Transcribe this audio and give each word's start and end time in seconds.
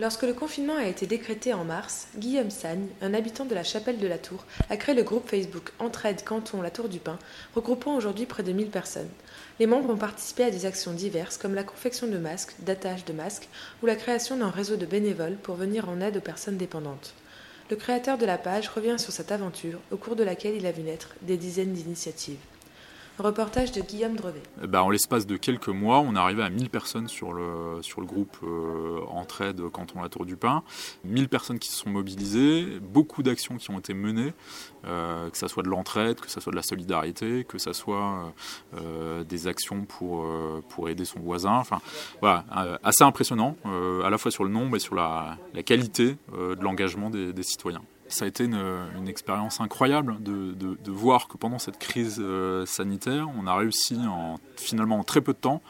Lorsque 0.00 0.24
le 0.24 0.32
confinement 0.32 0.74
a 0.74 0.88
été 0.88 1.06
décrété 1.06 1.54
en 1.54 1.62
mars, 1.62 2.08
Guillaume 2.16 2.50
Sagne, 2.50 2.88
un 3.00 3.14
habitant 3.14 3.44
de 3.44 3.54
la 3.54 3.62
chapelle 3.62 4.00
de 4.00 4.08
la 4.08 4.18
Tour, 4.18 4.44
a 4.68 4.76
créé 4.76 4.92
le 4.92 5.04
groupe 5.04 5.28
Facebook 5.28 5.70
Entraide 5.78 6.24
Canton 6.24 6.62
La 6.62 6.72
Tour 6.72 6.88
du 6.88 6.98
Pin, 6.98 7.16
regroupant 7.54 7.94
aujourd'hui 7.94 8.26
près 8.26 8.42
de 8.42 8.50
1000 8.50 8.70
personnes. 8.70 9.08
Les 9.60 9.66
membres 9.66 9.90
ont 9.90 9.96
participé 9.96 10.42
à 10.42 10.50
des 10.50 10.66
actions 10.66 10.92
diverses 10.92 11.38
comme 11.38 11.54
la 11.54 11.62
confection 11.62 12.08
de 12.08 12.18
masques, 12.18 12.56
d'attache 12.58 13.04
de 13.04 13.12
masques 13.12 13.48
ou 13.84 13.86
la 13.86 13.94
création 13.94 14.36
d'un 14.36 14.50
réseau 14.50 14.74
de 14.74 14.84
bénévoles 14.84 15.36
pour 15.36 15.54
venir 15.54 15.88
en 15.88 16.00
aide 16.00 16.16
aux 16.16 16.20
personnes 16.20 16.56
dépendantes. 16.56 17.14
Le 17.70 17.76
créateur 17.76 18.18
de 18.18 18.26
la 18.26 18.36
page 18.36 18.68
revient 18.68 18.98
sur 18.98 19.12
cette 19.12 19.30
aventure 19.30 19.78
au 19.92 19.96
cours 19.96 20.16
de 20.16 20.24
laquelle 20.24 20.56
il 20.56 20.66
a 20.66 20.72
vu 20.72 20.82
naître 20.82 21.14
des 21.22 21.36
dizaines 21.36 21.72
d'initiatives. 21.72 22.40
Reportage 23.18 23.70
de 23.70 23.80
Guillaume 23.80 24.16
Drevet. 24.16 24.42
Eh 24.62 24.66
ben, 24.66 24.80
en 24.80 24.90
l'espace 24.90 25.24
de 25.24 25.36
quelques 25.36 25.68
mois, 25.68 26.00
on 26.00 26.16
est 26.16 26.18
arrivé 26.18 26.42
à 26.42 26.50
1000 26.50 26.68
personnes 26.68 27.06
sur 27.06 27.32
le, 27.32 27.80
groupe 27.98 28.36
euh, 28.42 29.00
Entraide 29.08 29.60
Canton 29.70 30.02
La 30.02 30.08
Tour 30.08 30.26
du 30.26 30.36
Pin. 30.36 30.64
1000 31.04 31.28
personnes 31.28 31.60
qui 31.60 31.70
se 31.70 31.76
sont 31.76 31.90
mobilisées, 31.90 32.80
beaucoup 32.80 33.22
d'actions 33.22 33.56
qui 33.56 33.70
ont 33.70 33.78
été 33.78 33.94
menées, 33.94 34.32
euh, 34.84 35.30
que 35.30 35.38
ce 35.38 35.46
soit 35.46 35.62
de 35.62 35.68
l'entraide, 35.68 36.18
que 36.18 36.28
ce 36.28 36.40
soit 36.40 36.50
de 36.50 36.56
la 36.56 36.64
solidarité, 36.64 37.44
que 37.44 37.58
ce 37.58 37.72
soit 37.72 38.32
euh, 38.76 39.22
des 39.22 39.46
actions 39.46 39.84
pour, 39.84 40.24
aider 40.88 41.04
son 41.04 41.20
voisin. 41.20 41.54
Enfin, 41.54 41.80
voilà, 42.20 42.44
assez 42.82 43.04
impressionnant, 43.04 43.56
à 43.64 44.10
la 44.10 44.18
fois 44.18 44.32
sur 44.32 44.42
le 44.42 44.50
nombre 44.50 44.76
et 44.76 44.80
sur 44.80 44.96
la, 44.96 45.38
qualité 45.64 46.16
de 46.32 46.62
l'engagement 46.62 47.10
des 47.10 47.42
citoyens 47.42 47.82
ça 48.14 48.26
a 48.26 48.28
été 48.28 48.44
une, 48.44 49.08
expérience 49.08 49.60
incroyable 49.60 50.22
de, 50.22 50.90
voir 50.90 51.26
que 51.26 51.36
pendant 51.36 51.58
cette 51.58 51.78
crise 51.78 52.18
euh, 52.20 52.64
sanitaire, 52.64 53.28
on 53.36 53.46
a 53.46 53.54
réussi 53.56 53.96
en, 54.06 54.38
finalement 54.56 54.98
en 54.98 55.04
très 55.04 55.20
peu 55.20 55.32
de 55.32 55.38
temps 55.38 55.60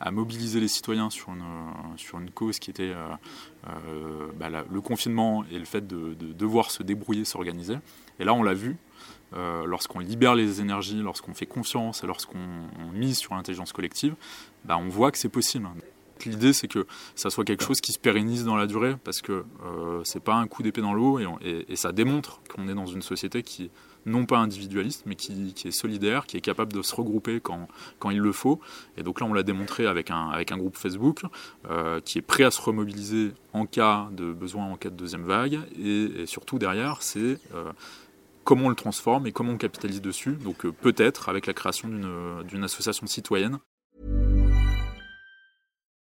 à 0.00 0.12
mobiliser 0.12 0.60
les 0.60 0.68
citoyens 0.68 1.10
sur 1.10 1.30
une, 1.30 2.30
cause 2.30 2.60
qui 2.60 2.70
était 2.70 2.92
euh, 2.94 3.08
euh, 3.88 4.28
bah, 4.38 4.48
le 4.48 4.80
confinement 4.80 5.44
et 5.50 5.58
le 5.58 5.64
fait 5.64 5.88
de, 5.88 6.14
de 6.14 6.32
devoir 6.32 6.70
se 6.70 6.84
débrouiller, 6.84 7.24
s'organiser. 7.24 7.78
Et 8.20 8.24
là, 8.24 8.32
on 8.32 8.44
l'a 8.44 8.54
vu, 8.54 8.76
lorsqu'on 9.34 9.98
libère 9.98 10.36
les 10.36 10.60
énergies, 10.60 11.02
lorsqu'on 11.02 11.34
fait 11.34 11.46
confiance 11.46 12.04
et 12.04 12.06
lorsqu'on 12.06 12.38
mise 12.94 13.18
sur 13.18 13.34
l'intelligence 13.34 13.72
collective, 13.72 14.14
bah, 14.64 14.78
on 14.78 14.88
voit 14.88 15.10
que 15.10 15.18
c'est 15.18 15.28
possible. 15.28 15.68
L'idée, 16.24 16.52
c'est 16.52 16.68
que 16.68 16.86
ça 17.14 17.30
soit 17.30 17.44
quelque 17.44 17.64
chose 17.64 17.80
qui 17.80 17.92
se 17.92 17.98
pérennise 17.98 18.44
dans 18.44 18.56
la 18.56 18.66
durée, 18.66 18.96
parce 19.04 19.20
que 19.20 19.44
euh, 19.64 20.00
c'est 20.04 20.22
pas 20.22 20.34
un 20.34 20.46
coup 20.46 20.62
d'épée 20.62 20.80
dans 20.80 20.94
l'eau, 20.94 21.18
et, 21.18 21.76
ça 21.76 21.92
démontre 21.92 22.40
qu'on 22.52 22.68
est 22.68 22.74
dans 22.74 22.86
une 22.86 23.02
société 23.02 23.42
qui 23.42 23.70
non 24.06 24.24
pas 24.24 24.38
individualiste, 24.38 25.04
mais 25.06 25.14
qui, 25.14 25.54
est 25.64 25.70
solidaire, 25.70 26.26
qui 26.26 26.36
est 26.36 26.40
capable 26.40 26.72
de 26.72 26.82
se 26.82 26.94
regrouper 26.94 27.40
quand, 27.40 27.68
quand 27.98 28.10
il 28.10 28.20
le 28.20 28.32
faut. 28.32 28.58
Et 28.96 29.02
donc 29.02 29.20
là, 29.20 29.26
on 29.26 29.32
l'a 29.32 29.42
démontré 29.42 29.86
avec 29.86 30.10
un, 30.10 30.30
avec 30.30 30.50
un 30.50 30.56
groupe 30.56 30.76
Facebook 30.76 31.22
euh, 31.70 32.00
qui 32.00 32.18
est 32.18 32.22
prêt 32.22 32.44
à 32.44 32.50
se 32.50 32.60
remobiliser 32.60 33.32
en 33.52 33.66
cas 33.66 34.08
de 34.12 34.32
besoin, 34.32 34.64
en 34.64 34.76
cas 34.76 34.90
de 34.90 34.96
deuxième 34.96 35.24
vague, 35.24 35.60
et, 35.78 36.22
et 36.22 36.26
surtout 36.26 36.58
derrière, 36.58 37.02
c'est 37.02 37.38
euh, 37.54 37.72
comment 38.48 38.66
on 38.66 38.70
le 38.70 38.74
transforme 38.74 39.26
et 39.26 39.32
comment 39.32 39.52
on 39.52 39.58
capitalise 39.58 40.00
dessus. 40.00 40.32
Donc 40.32 40.64
euh, 40.64 40.72
peut-être 40.72 41.28
avec 41.28 41.46
la 41.46 41.52
création 41.52 41.88
d'une 41.88 42.64
association 42.64 43.06
citoyenne. 43.06 43.58